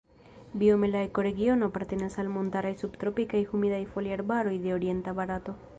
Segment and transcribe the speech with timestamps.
[0.61, 5.59] Biome la ekoregiono apartenas al montaraj subtropikaj humidaj foliarbaroj de orienta Barato.